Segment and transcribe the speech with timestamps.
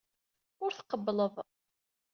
[0.63, 1.35] Ur tqebbleḍ.